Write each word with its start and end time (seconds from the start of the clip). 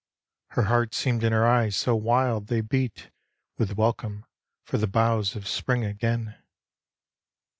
Her 0.53 0.63
heart 0.63 0.95
seemed 0.95 1.23
in 1.23 1.31
her 1.31 1.45
eyes 1.45 1.75
so 1.75 1.95
wild 1.95 2.47
they 2.47 2.61
beat 2.61 3.11
With 3.59 3.77
welcome 3.77 4.25
for 4.63 4.79
the 4.79 4.87
boughs 4.87 5.35
of 5.35 5.47
Spring 5.47 5.85
again. 5.85 6.37